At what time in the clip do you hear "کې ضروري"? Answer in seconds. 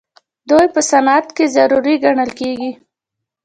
1.37-1.95